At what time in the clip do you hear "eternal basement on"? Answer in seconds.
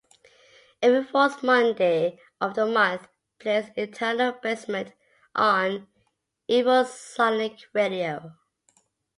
3.77-5.87